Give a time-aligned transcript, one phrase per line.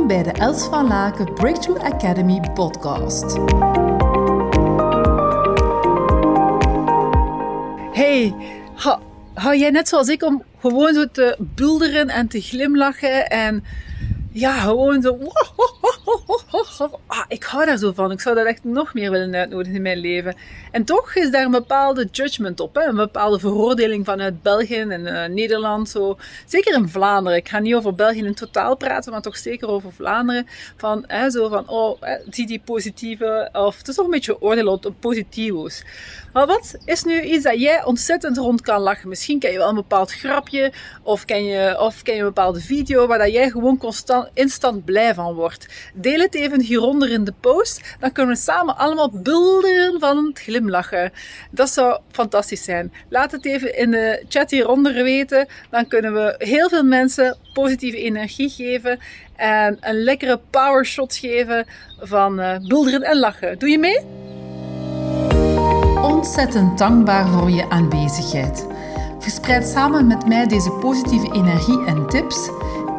[0.00, 3.38] Welkom bij de Els van Laken Breakthrough Academy podcast.
[7.92, 8.34] Hey,
[9.34, 13.64] hou jij net zoals ik om gewoon zo te bulderen en te glimlachen en
[14.30, 15.18] ja, gewoon zo.
[17.06, 18.10] Ah, ik hou daar zo van.
[18.10, 20.34] Ik zou dat echt nog meer willen uitnodigen in mijn leven.
[20.70, 22.74] En toch is daar een bepaalde judgment op.
[22.74, 22.82] Hè?
[22.82, 25.88] Een bepaalde veroordeling vanuit België en uh, Nederland.
[25.88, 26.18] Zo.
[26.46, 27.38] Zeker in Vlaanderen.
[27.38, 30.46] Ik ga niet over België in totaal praten, maar toch zeker over Vlaanderen.
[30.76, 33.48] Van, hè, zo van, oh, hè, zie die positieve.
[33.52, 35.84] Of het is toch een beetje oordeel op positivo's.
[36.32, 39.08] Maar wat is nu iets dat jij ontzettend rond kan lachen?
[39.08, 40.72] Misschien ken je wel een bepaald grapje.
[41.02, 44.84] Of ken je, of ken je een bepaalde video waar dat jij gewoon constant, instant
[44.84, 45.66] blij van wordt.
[45.94, 47.96] Deel het even hieronder in de post.
[48.00, 51.12] Dan kunnen we samen allemaal bulderen van het glimlachen.
[51.50, 52.92] Dat zou fantastisch zijn.
[53.08, 55.48] Laat het even in de chat hieronder weten.
[55.70, 58.98] Dan kunnen we heel veel mensen positieve energie geven.
[59.36, 61.66] En een lekkere power shot geven
[61.98, 63.58] van uh, bulderen en lachen.
[63.58, 64.00] Doe je mee?
[66.02, 68.66] Ontzettend dankbaar voor je aanwezigheid.
[69.18, 72.50] Verspreid samen met mij deze positieve energie en tips.